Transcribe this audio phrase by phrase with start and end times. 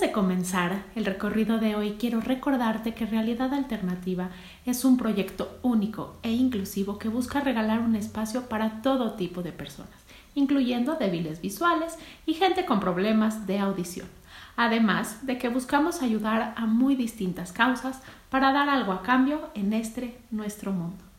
[0.00, 4.30] Antes de comenzar el recorrido de hoy, quiero recordarte que Realidad Alternativa
[4.64, 9.52] es un proyecto único e inclusivo que busca regalar un espacio para todo tipo de
[9.52, 9.90] personas,
[10.34, 14.08] incluyendo débiles visuales y gente con problemas de audición.
[14.56, 19.74] Además de que buscamos ayudar a muy distintas causas para dar algo a cambio en
[19.74, 21.09] este nuestro mundo.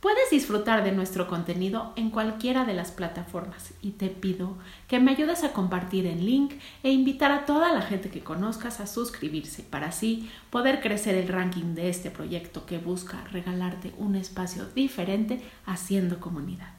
[0.00, 4.56] Puedes disfrutar de nuestro contenido en cualquiera de las plataformas y te pido
[4.88, 8.80] que me ayudes a compartir el link e invitar a toda la gente que conozcas
[8.80, 14.16] a suscribirse para así poder crecer el ranking de este proyecto que busca regalarte un
[14.16, 16.72] espacio diferente haciendo comunidad.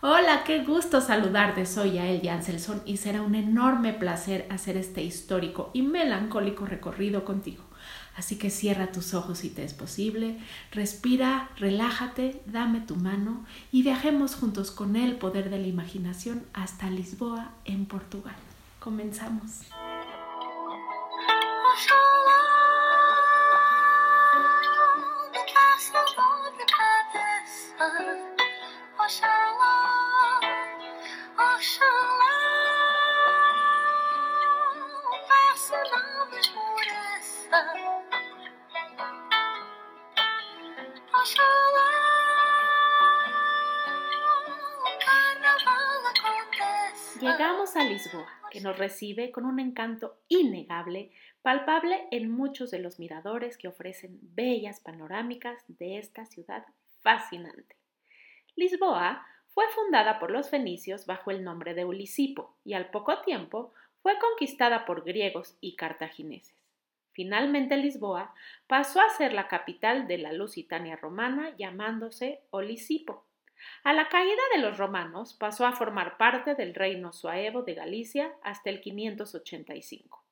[0.00, 1.66] Hola, qué gusto saludarte.
[1.66, 7.65] Soy Yael Janselson y será un enorme placer hacer este histórico y melancólico recorrido contigo.
[8.16, 10.38] Así que cierra tus ojos si te es posible,
[10.72, 16.88] respira, relájate, dame tu mano y viajemos juntos con el poder de la imaginación hasta
[16.88, 18.36] Lisboa, en Portugal.
[18.80, 19.66] Comenzamos.
[47.20, 51.10] Llegamos a Lisboa, que nos recibe con un encanto innegable,
[51.42, 56.66] palpable en muchos de los miradores que ofrecen bellas panorámicas de esta ciudad
[57.02, 57.76] fascinante.
[58.54, 63.72] Lisboa fue fundada por los fenicios bajo el nombre de Ulisipo y al poco tiempo
[64.02, 66.55] fue conquistada por griegos y cartagineses.
[67.16, 68.34] Finalmente Lisboa
[68.66, 73.24] pasó a ser la capital de la Lusitania romana llamándose Olisipo.
[73.84, 78.34] A la caída de los romanos pasó a formar parte del reino suevo de Galicia
[78.42, 80.22] hasta el 585.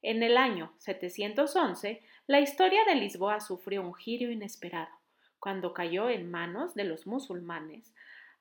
[0.00, 4.96] En el año 711, la historia de Lisboa sufrió un giro inesperado,
[5.38, 7.92] cuando cayó en manos de los musulmanes,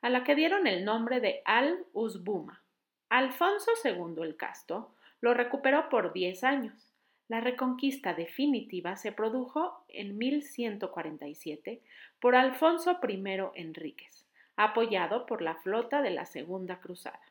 [0.02, 2.64] a la que dieron el nombre de Al-Uzbuma.
[3.10, 6.91] Alfonso II el Casto lo recuperó por diez años
[7.32, 11.82] la reconquista definitiva se produjo en 1147
[12.20, 13.24] por Alfonso I
[13.56, 14.28] Enríquez,
[14.58, 17.22] apoyado por la flota de la Segunda Cruzada.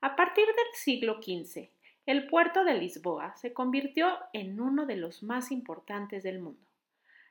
[0.00, 1.68] A partir del siglo XV,
[2.04, 6.66] el puerto de Lisboa se convirtió en uno de los más importantes del mundo.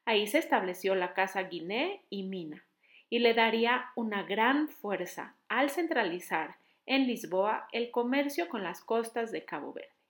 [0.06, 2.64] Ahí se estableció la Casa Guiné y Mina,
[3.10, 9.34] y le daría una gran fuerza al centralizar en Lisboa el comercio con las costas
[9.34, 10.01] de Cabo Verde.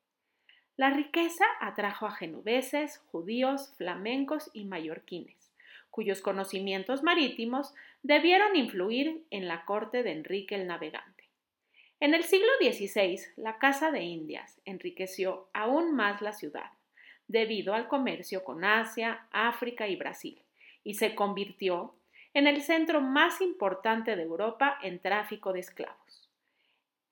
[0.81, 5.53] La riqueza atrajo a genoveses, judíos, flamencos y mallorquines,
[5.91, 11.29] cuyos conocimientos marítimos debieron influir en la corte de Enrique el Navegante.
[11.99, 16.71] En el siglo XVI, la Casa de Indias enriqueció aún más la ciudad,
[17.27, 20.41] debido al comercio con Asia, África y Brasil,
[20.83, 21.93] y se convirtió
[22.33, 26.27] en el centro más importante de Europa en tráfico de esclavos.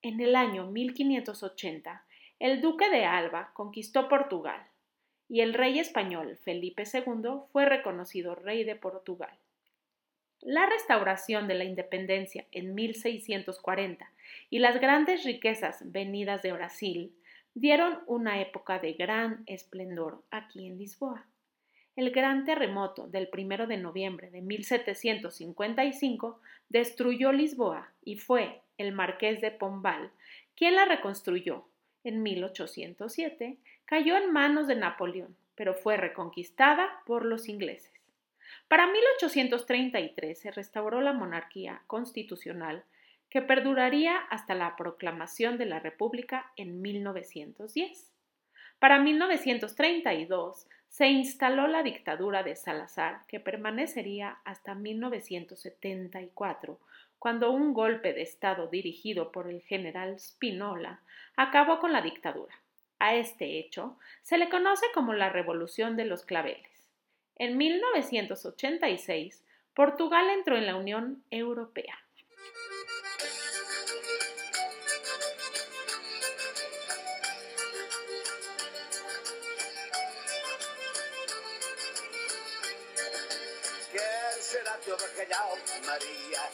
[0.01, 2.03] En el año 1580,
[2.39, 4.65] el duque de Alba conquistó Portugal
[5.27, 9.37] y el rey español Felipe II fue reconocido rey de Portugal.
[10.41, 14.09] La restauración de la independencia en 1640
[14.49, 17.13] y las grandes riquezas venidas de Brasil
[17.53, 21.25] dieron una época de gran esplendor aquí en Lisboa.
[21.97, 26.39] El gran terremoto del 1 de noviembre de 1755
[26.69, 30.09] destruyó Lisboa y fue el marqués de Pombal
[30.55, 31.68] quien la reconstruyó
[32.03, 37.91] en 1807, cayó en manos de Napoleón, pero fue reconquistada por los ingleses.
[38.67, 42.83] Para 1833 se restauró la monarquía constitucional
[43.29, 48.11] que perduraría hasta la proclamación de la República en 1910.
[48.79, 56.79] Para 1932 se instaló la dictadura de Salazar, que permanecería hasta 1974,
[57.19, 61.01] cuando un golpe de Estado dirigido por el general Spinola
[61.35, 62.55] acabó con la dictadura.
[62.97, 66.89] A este hecho se le conoce como la Revolución de los Claveles.
[67.35, 71.97] En 1986, Portugal entró en la Unión Europea.
[85.85, 86.49] Maria.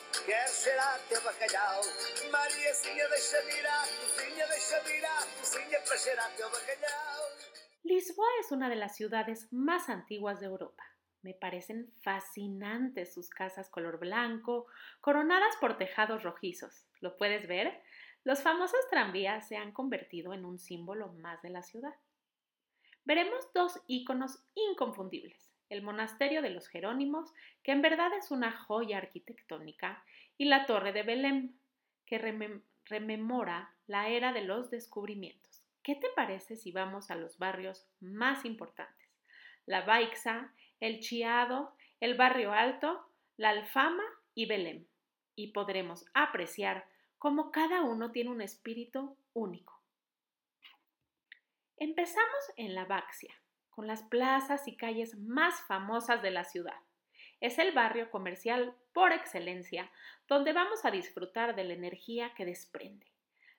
[7.84, 10.84] Lisboa es una de las ciudades más antiguas de Europa.
[11.22, 14.66] Me parecen fascinantes sus casas color blanco,
[15.00, 16.88] coronadas por tejados rojizos.
[17.00, 17.82] ¿Lo puedes ver?
[18.26, 21.96] Los famosos tranvías se han convertido en un símbolo más de la ciudad.
[23.06, 27.34] Veremos dos íconos inconfundibles el monasterio de los Jerónimos,
[27.64, 30.04] que en verdad es una joya arquitectónica,
[30.38, 31.54] y la torre de Belém,
[32.06, 32.18] que
[32.86, 35.62] rememora la era de los descubrimientos.
[35.84, 39.08] ¿Qué te parece si vamos a los barrios más importantes?
[39.66, 43.08] La Baixa, el Chiado, el Barrio Alto,
[43.38, 44.86] la Alfama y Belém.
[45.36, 46.88] Y podremos apreciar
[47.18, 49.80] cómo cada uno tiene un espíritu único.
[51.78, 53.36] Empezamos en la Baxia,
[53.76, 56.80] con las plazas y calles más famosas de la ciudad.
[57.42, 59.92] Es el barrio comercial por excelencia,
[60.28, 63.06] donde vamos a disfrutar de la energía que desprende.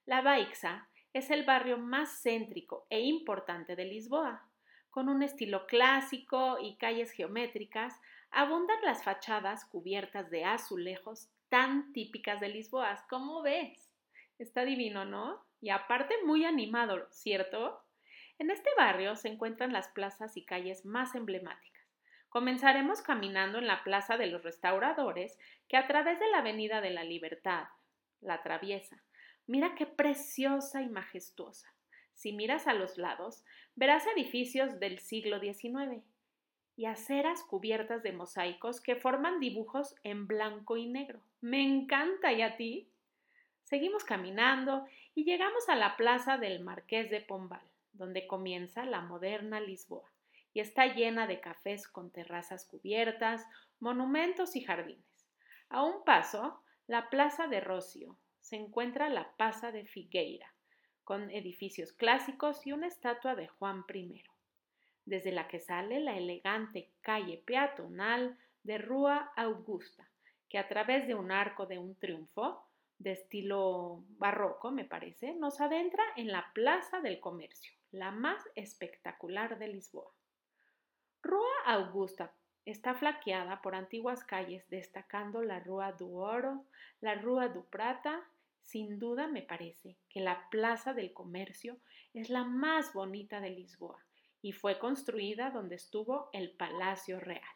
[0.06, 4.48] La Baixa es el barrio más céntrico e importante de Lisboa.
[4.90, 12.40] Con un estilo clásico y calles geométricas, abundan las fachadas cubiertas de azulejos tan típicas
[12.40, 13.04] de Lisboa.
[13.08, 13.90] ¿Cómo ves?
[14.38, 15.44] Está divino, ¿no?
[15.60, 17.85] Y aparte muy animado, ¿cierto?
[18.38, 21.82] En este barrio se encuentran las plazas y calles más emblemáticas.
[22.28, 25.38] Comenzaremos caminando en la Plaza de los Restauradores,
[25.68, 27.64] que a través de la Avenida de la Libertad
[28.20, 29.02] la atraviesa.
[29.46, 31.72] Mira qué preciosa y majestuosa.
[32.12, 33.42] Si miras a los lados,
[33.74, 36.02] verás edificios del siglo XIX
[36.76, 41.22] y aceras cubiertas de mosaicos que forman dibujos en blanco y negro.
[41.40, 42.86] Me encanta, ¿y a ti?
[43.62, 47.62] Seguimos caminando y llegamos a la plaza del Marqués de Pombal
[47.96, 50.10] donde comienza la moderna Lisboa,
[50.52, 53.44] y está llena de cafés con terrazas cubiertas,
[53.78, 55.28] monumentos y jardines.
[55.68, 60.52] A un paso, la Plaza de Rocio, se encuentra la Plaza de Figueira,
[61.04, 64.22] con edificios clásicos y una estatua de Juan I,
[65.04, 70.08] desde la que sale la elegante calle peatonal de Rua Augusta,
[70.48, 72.66] que a través de un arco de un triunfo
[72.98, 79.58] de estilo barroco, me parece, nos adentra en la Plaza del Comercio, la más espectacular
[79.58, 80.12] de Lisboa.
[81.22, 82.34] Rua Augusta
[82.66, 86.66] está flaqueada por antiguas calles, destacando la Rua do Oro,
[87.00, 88.22] la Rua do Prata.
[88.60, 91.78] Sin duda me parece que la Plaza del Comercio
[92.12, 94.04] es la más bonita de Lisboa
[94.42, 97.55] y fue construida donde estuvo el Palacio Real.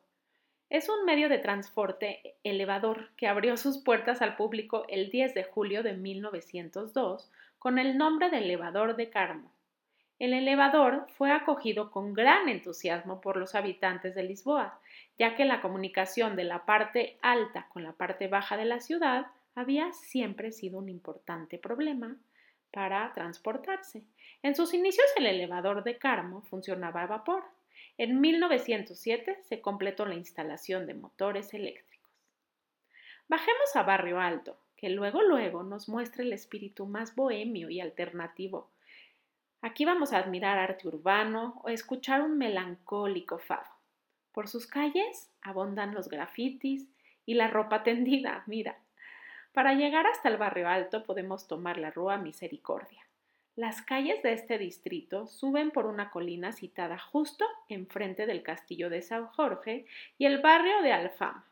[0.71, 5.43] Es un medio de transporte elevador que abrió sus puertas al público el 10 de
[5.43, 9.51] julio de 1902 con el nombre de Elevador de Carmo.
[10.17, 14.79] El elevador fue acogido con gran entusiasmo por los habitantes de Lisboa,
[15.19, 19.25] ya que la comunicación de la parte alta con la parte baja de la ciudad
[19.55, 22.15] había siempre sido un importante problema
[22.71, 24.03] para transportarse.
[24.41, 27.43] En sus inicios el elevador de Carmo funcionaba a vapor,
[28.03, 32.09] en 1907 se completó la instalación de motores eléctricos.
[33.27, 38.71] Bajemos a Barrio Alto, que luego luego nos muestra el espíritu más bohemio y alternativo.
[39.61, 43.69] Aquí vamos a admirar arte urbano o escuchar un melancólico fado.
[44.31, 46.87] Por sus calles abundan los grafitis
[47.27, 48.79] y la ropa tendida, mira.
[49.53, 53.05] Para llegar hasta el barrio alto podemos tomar la Rúa Misericordia.
[53.57, 59.01] Las calles de este distrito suben por una colina citada justo enfrente del castillo de
[59.01, 59.85] San Jorge
[60.17, 61.45] y el barrio de Alfama.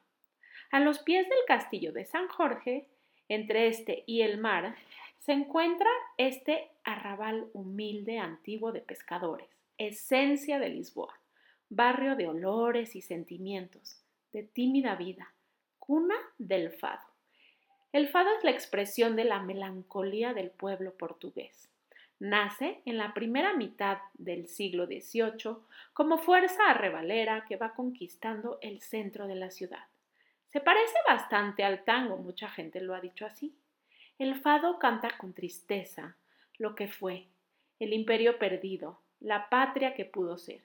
[0.72, 2.88] A los pies del castillo de San Jorge,
[3.28, 4.78] entre este y el mar,
[5.18, 11.20] se encuentra este arrabal humilde antiguo de pescadores, esencia de Lisboa,
[11.68, 14.02] barrio de olores y sentimientos,
[14.32, 15.34] de tímida vida,
[15.80, 17.04] cuna del fado.
[17.92, 21.70] El fado es la expresión de la melancolía del pueblo portugués
[22.20, 25.58] nace en la primera mitad del siglo XVIII
[25.94, 29.86] como fuerza arrebalera que va conquistando el centro de la ciudad.
[30.48, 33.56] Se parece bastante al tango, mucha gente lo ha dicho así.
[34.18, 36.18] El fado canta con tristeza
[36.58, 37.28] lo que fue,
[37.80, 40.62] el imperio perdido, la patria que pudo ser,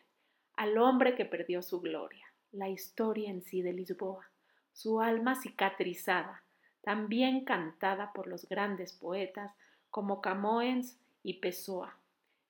[0.56, 4.28] al hombre que perdió su gloria, la historia en sí de Lisboa,
[4.72, 6.42] su alma cicatrizada,
[6.82, 9.52] también cantada por los grandes poetas
[9.90, 11.96] como Camões y Pessoa.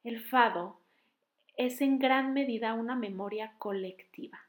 [0.03, 0.77] El fado
[1.57, 4.41] es en gran medida una memoria colectiva.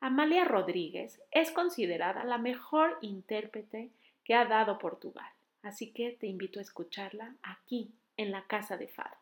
[0.00, 3.90] Amalia Rodríguez es considerada la mejor intérprete
[4.24, 5.30] que ha dado Portugal,
[5.62, 9.16] así que te invito a escucharla aquí, en la Casa de Fado.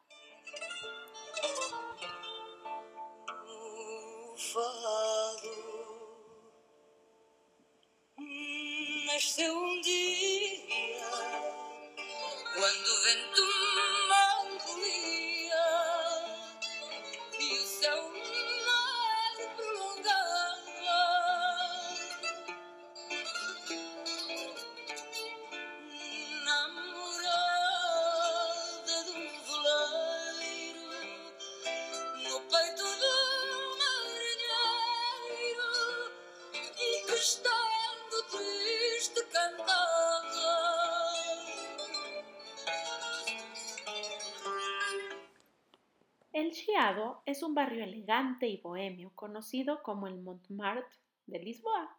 [46.52, 51.96] Chiado es un barrio elegante y bohemio conocido como el Montmartre de Lisboa.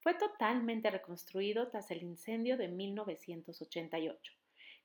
[0.00, 4.32] Fue totalmente reconstruido tras el incendio de 1988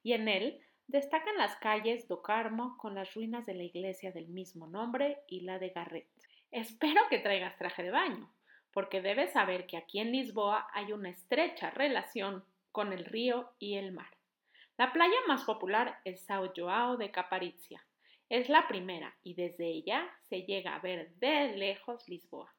[0.03, 4.29] y en él destacan las calles do Carmo con las ruinas de la iglesia del
[4.29, 6.07] mismo nombre y la de Garret.
[6.49, 8.31] Espero que traigas traje de baño,
[8.71, 13.75] porque debes saber que aquí en Lisboa hay una estrecha relación con el río y
[13.75, 14.15] el mar.
[14.77, 17.83] La playa más popular es São João de Caparicia.
[18.29, 22.53] Es la primera y desde ella se llega a ver de lejos Lisboa,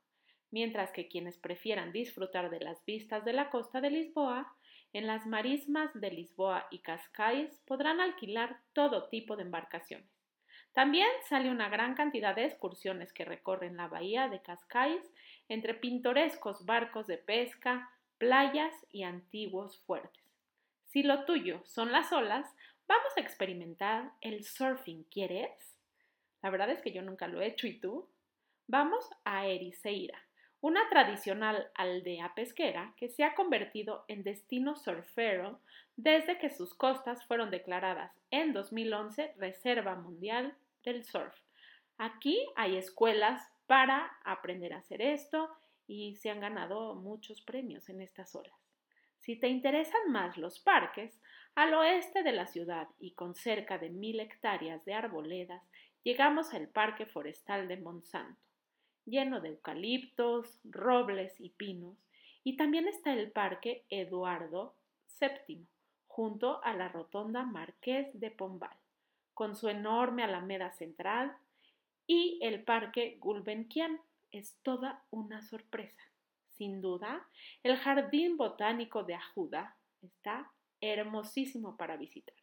[0.51, 4.53] mientras que quienes prefieran disfrutar de las vistas de la costa de Lisboa,
[4.93, 10.11] en las marismas de Lisboa y Cascais podrán alquilar todo tipo de embarcaciones.
[10.73, 15.09] También sale una gran cantidad de excursiones que recorren la bahía de Cascais
[15.49, 20.25] entre pintorescos barcos de pesca, playas y antiguos fuertes.
[20.87, 22.53] Si lo tuyo son las olas,
[22.91, 25.05] vamos a experimentar el surfing.
[25.05, 25.79] ¿Quieres?
[26.43, 28.09] La verdad es que yo nunca lo he hecho y tú.
[28.67, 30.19] Vamos a Ericeira,
[30.61, 35.61] una tradicional aldea pesquera que se ha convertido en destino surfero
[35.97, 41.35] desde que sus costas fueron declaradas en 2011 Reserva Mundial del Surf.
[41.97, 45.49] Aquí hay escuelas para aprender a hacer esto
[45.87, 48.59] y se han ganado muchos premios en estas olas.
[49.21, 51.21] Si te interesan más los parques,
[51.55, 55.63] al oeste de la ciudad y con cerca de mil hectáreas de arboledas,
[56.03, 58.41] llegamos al Parque Forestal de Monsanto,
[59.05, 61.97] lleno de eucaliptos, robles y pinos,
[62.45, 64.75] y también está el Parque Eduardo
[65.21, 65.67] VII,
[66.07, 68.77] junto a la Rotonda Marqués de Pombal,
[69.35, 71.37] con su enorme alameda central
[72.07, 74.01] y el Parque Gulbenkian
[74.33, 76.03] es toda una sorpresa.
[76.49, 77.27] Sin duda,
[77.63, 82.35] el Jardín Botánico de Ajuda está hermosísimo para visitar.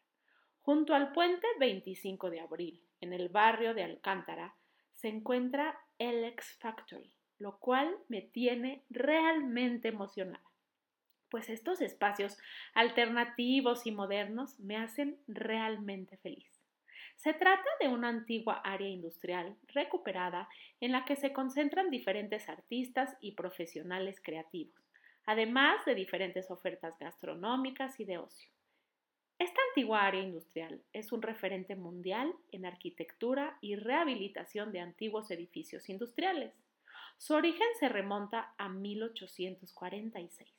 [0.62, 4.56] Junto al puente 25 de abril, en el barrio de Alcántara,
[4.94, 10.44] se encuentra el Factory, lo cual me tiene realmente emocionada,
[11.30, 12.38] pues estos espacios
[12.74, 16.58] alternativos y modernos me hacen realmente feliz.
[17.16, 20.48] Se trata de una antigua área industrial recuperada
[20.80, 24.87] en la que se concentran diferentes artistas y profesionales creativos,
[25.28, 28.50] además de diferentes ofertas gastronómicas y de ocio.
[29.38, 35.90] Esta antigua área industrial es un referente mundial en arquitectura y rehabilitación de antiguos edificios
[35.90, 36.54] industriales.
[37.18, 40.50] Su origen se remonta a 1846,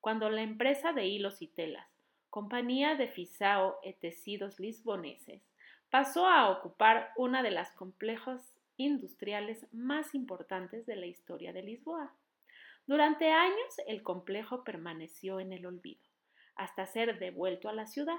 [0.00, 1.86] cuando la empresa de hilos y telas,
[2.30, 5.42] Compañía de Fisao e Tecidos Lisboneses,
[5.90, 8.40] pasó a ocupar una de las complejos
[8.76, 12.14] industriales más importantes de la historia de Lisboa.
[12.86, 16.08] Durante años el complejo permaneció en el olvido,
[16.54, 18.18] hasta ser devuelto a la ciudad.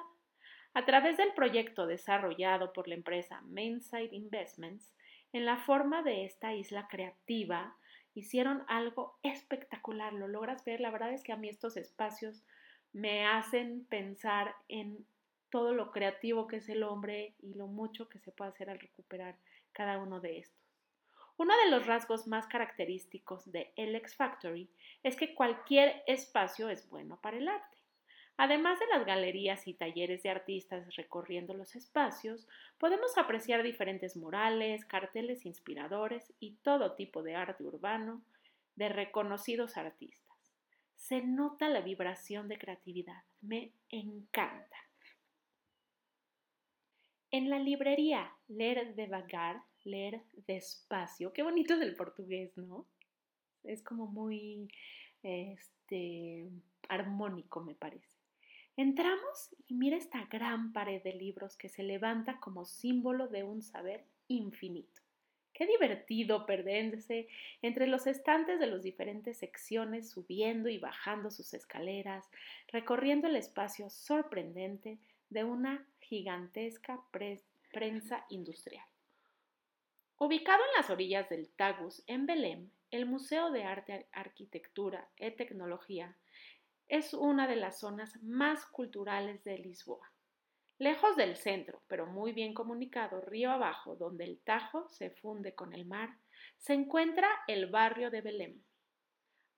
[0.73, 4.93] A través del proyecto desarrollado por la empresa Mainside Investments,
[5.31, 7.77] en la forma de esta isla creativa,
[8.13, 10.11] hicieron algo espectacular.
[10.11, 12.43] Lo logras ver, la verdad es que a mí estos espacios
[12.91, 15.05] me hacen pensar en
[15.49, 18.79] todo lo creativo que es el hombre y lo mucho que se puede hacer al
[18.79, 19.37] recuperar
[19.71, 20.66] cada uno de estos.
[21.37, 24.69] Uno de los rasgos más característicos de X Factory
[25.03, 27.77] es que cualquier espacio es bueno para el arte.
[28.37, 32.47] Además de las galerías y talleres de artistas recorriendo los espacios,
[32.79, 38.21] podemos apreciar diferentes murales, carteles inspiradores y todo tipo de arte urbano
[38.75, 40.37] de reconocidos artistas.
[40.95, 43.23] Se nota la vibración de creatividad.
[43.41, 44.77] Me encanta.
[47.31, 51.33] En la librería Leer de Vagar leer despacio.
[51.33, 52.85] Qué bonito es el portugués, ¿no?
[53.63, 54.69] Es como muy
[55.23, 56.49] este,
[56.89, 58.17] armónico, me parece.
[58.75, 63.61] Entramos y mira esta gran pared de libros que se levanta como símbolo de un
[63.61, 65.01] saber infinito.
[65.57, 67.27] Qué divertido perderse
[67.63, 72.29] entre los estantes de las diferentes secciones, subiendo y bajando sus escaleras,
[72.67, 74.99] recorriendo el espacio sorprendente
[75.31, 77.01] de una gigantesca
[77.71, 78.85] prensa industrial.
[80.19, 86.17] Ubicado en las orillas del Tagus, en Belém, el Museo de Arte, Arquitectura y Tecnología
[86.87, 90.11] es una de las zonas más culturales de Lisboa.
[90.79, 95.73] Lejos del centro, pero muy bien comunicado, río abajo, donde el Tajo se funde con
[95.73, 96.17] el mar,
[96.57, 98.63] se encuentra el barrio de Belém.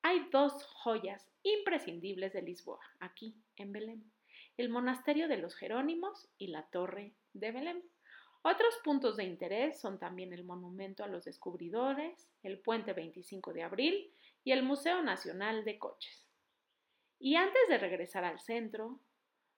[0.02, 4.04] Hay dos joyas imprescindibles de Lisboa, aquí, en Belém,
[4.58, 7.82] el monasterio de los Jerónimos y la torre de Belém.
[8.42, 13.64] Otros puntos de interés son también el monumento a los descubridores, el puente 25 de
[13.64, 16.26] abril y el Museo Nacional de Coches.
[17.20, 19.00] Y antes de regresar al centro,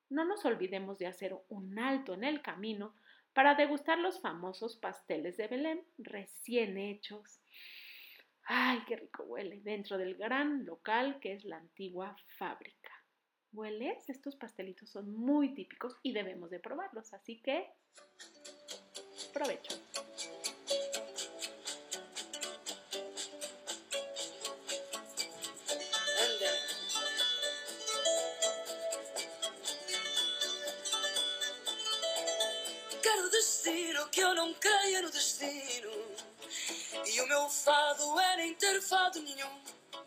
[0.10, 2.96] no nos olvidemos de hacer un alto en el camino
[3.34, 7.40] para degustar los famosos pasteles de Belém recién hechos.
[8.46, 9.62] ¡Ay, qué rico huele!
[9.62, 12.92] Dentro del gran local que es la antigua fábrica.
[13.54, 14.10] ¿Hueles?
[14.10, 17.70] Estos pastelitos son muy típicos y debemos de probarlos, así que
[19.32, 19.76] provecho.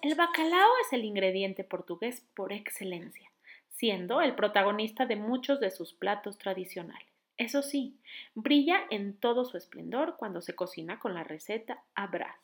[0.03, 3.31] El bacalao es el ingrediente portugués por excelencia,
[3.71, 7.14] siendo el protagonista de muchos de sus platos tradicionales.
[7.37, 7.97] Eso sí,
[8.35, 12.37] brilla en todo su esplendor cuando se cocina con la receta abraz,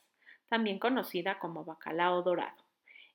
[0.48, 2.64] también conocida como bacalao dorado.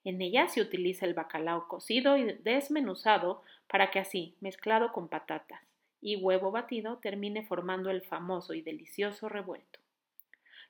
[0.06, 5.62] En ella se utiliza el bacalao cocido y desmenuzado para que así, mezclado con patatas
[6.00, 9.80] y huevo batido, termine formando el famoso y delicioso revuelto.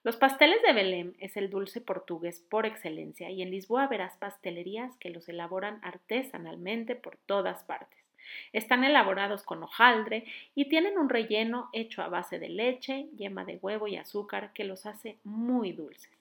[0.01, 4.95] Los pasteles de Belém es el dulce portugués por excelencia y en Lisboa verás pastelerías
[4.97, 8.04] que los elaboran artesanalmente por todas partes.
[8.53, 13.57] Están elaborados con hojaldre y tienen un relleno hecho a base de leche, yema de
[13.61, 16.11] huevo y azúcar que los hace muy dulces.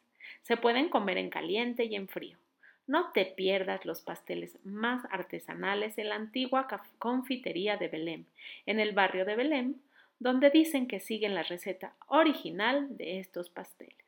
[0.43, 2.37] Se pueden comer en caliente y en frío.
[2.87, 8.25] No te pierdas los pasteles más artesanales en la antigua confitería de Belém,
[8.67, 9.75] en el barrio de Belém,
[10.19, 14.04] donde dicen que siguen la receta original de estos pasteles.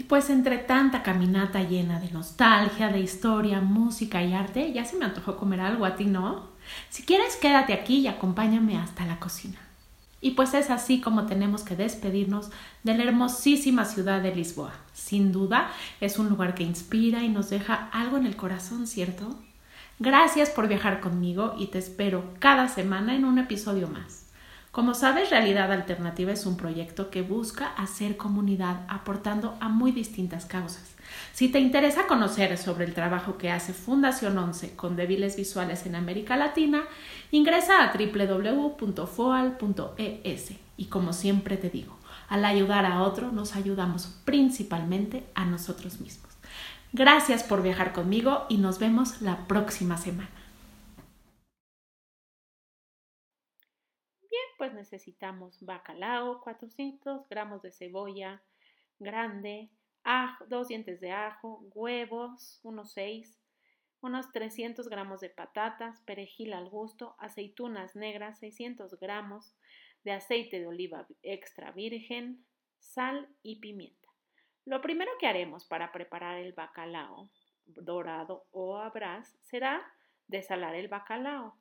[0.00, 4.96] Y pues entre tanta caminata llena de nostalgia, de historia, música y arte, ya se
[4.96, 6.48] me antojó comer algo a ti, ¿no?
[6.88, 9.58] Si quieres, quédate aquí y acompáñame hasta la cocina.
[10.22, 12.48] Y pues es así como tenemos que despedirnos
[12.82, 14.72] de la hermosísima ciudad de Lisboa.
[14.94, 19.36] Sin duda, es un lugar que inspira y nos deja algo en el corazón, ¿cierto?
[19.98, 24.29] Gracias por viajar conmigo y te espero cada semana en un episodio más.
[24.72, 30.46] Como sabes, Realidad Alternativa es un proyecto que busca hacer comunidad aportando a muy distintas
[30.46, 30.94] causas.
[31.32, 35.96] Si te interesa conocer sobre el trabajo que hace Fundación 11 con débiles visuales en
[35.96, 36.84] América Latina,
[37.32, 38.92] ingresa a www.foal.es
[40.76, 41.96] y como siempre te digo,
[42.28, 46.30] al ayudar a otro nos ayudamos principalmente a nosotros mismos.
[46.92, 50.39] Gracias por viajar conmigo y nos vemos la próxima semana.
[54.60, 58.42] Pues necesitamos bacalao, 400 gramos de cebolla
[58.98, 59.70] grande,
[60.04, 63.40] ajo, dos dientes de ajo, huevos, unos 6,
[64.02, 69.56] unos 300 gramos de patatas, perejil al gusto, aceitunas negras, 600 gramos
[70.04, 72.44] de aceite de oliva extra virgen,
[72.78, 74.10] sal y pimienta.
[74.66, 77.30] Lo primero que haremos para preparar el bacalao
[77.64, 79.80] dorado o abraz será
[80.28, 81.58] desalar el bacalao.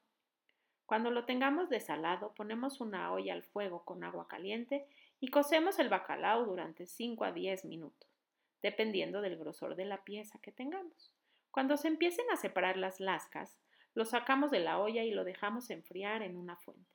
[0.89, 4.87] Cuando lo tengamos desalado, ponemos una olla al fuego con agua caliente
[5.19, 8.09] y cocemos el bacalao durante 5 a 10 minutos,
[8.63, 11.13] dependiendo del grosor de la pieza que tengamos.
[11.51, 13.59] Cuando se empiecen a separar las lascas,
[13.93, 16.89] lo sacamos de la olla y lo dejamos enfriar en una fuente.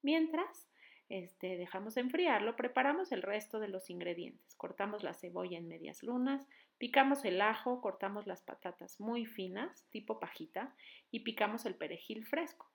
[0.00, 0.66] Mientras,
[1.10, 4.54] este, dejamos enfriarlo, preparamos el resto de los ingredientes.
[4.54, 10.18] Cortamos la cebolla en medias lunas, picamos el ajo, cortamos las patatas muy finas, tipo
[10.18, 10.74] pajita,
[11.10, 12.70] y picamos el perejil fresco.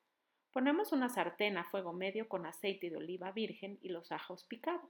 [0.52, 4.90] Ponemos una sartén a fuego medio con aceite de oliva virgen y los ajos picados.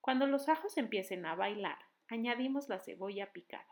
[0.00, 3.66] Cuando los ajos empiecen a bailar, añadimos la cebolla picada,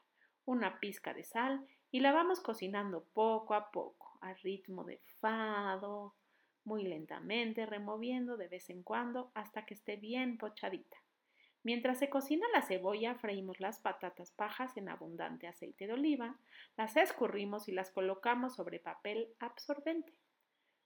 [0.44, 6.14] una pizca de sal y la vamos cocinando poco a poco, a ritmo de fado,
[6.64, 10.96] muy lentamente, removiendo de vez en cuando hasta que esté bien pochadita.
[11.62, 16.38] Mientras se cocina la cebolla, freímos las patatas pajas en abundante aceite de oliva,
[16.76, 20.14] las escurrimos y las colocamos sobre papel absorbente.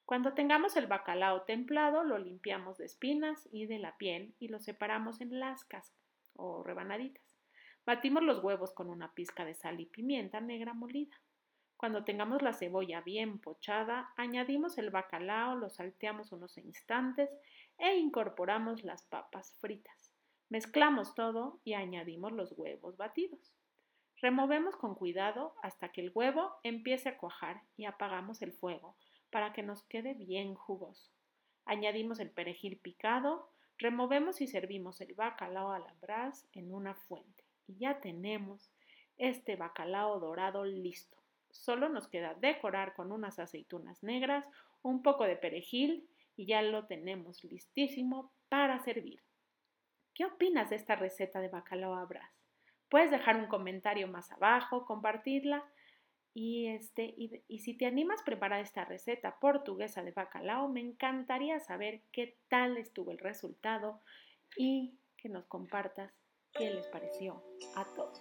[0.06, 4.60] Cuando tengamos el bacalao templado, lo limpiamos de espinas y de la piel y lo
[4.60, 5.94] separamos en lascas
[6.34, 7.24] o rebanaditas.
[7.86, 11.18] Batimos los huevos con una pizca de sal y pimienta negra molida.
[11.78, 17.30] Cuando tengamos la cebolla bien pochada, añadimos el bacalao, lo salteamos unos instantes
[17.78, 20.12] e incorporamos las papas fritas.
[20.50, 23.54] Mezclamos todo y añadimos los huevos batidos.
[24.20, 28.96] Removemos con cuidado hasta que el huevo empiece a cuajar y apagamos el fuego
[29.35, 31.11] para que nos quede bien jugoso.
[31.64, 35.92] Añadimos el perejil picado, removemos y servimos el bacalao a la
[36.53, 37.42] en una fuente.
[37.66, 38.70] Y ya tenemos
[39.16, 41.18] este bacalao dorado listo.
[41.51, 44.47] Solo nos queda decorar con unas aceitunas negras,
[44.83, 49.20] un poco de perejil y ya lo tenemos listísimo para servir.
[50.14, 52.31] ¿Qué opinas de esta receta de bacalao a?
[52.88, 55.64] Puedes dejar un comentario más abajo, compartirla
[56.35, 60.81] y, este, y, y, si te animas a preparar esta receta portuguesa de bacalao, me
[60.81, 64.01] encantaría saber qué tal estuvo el resultado
[64.57, 66.12] y que nos compartas
[66.53, 67.42] qué les pareció
[67.77, 68.20] a todos.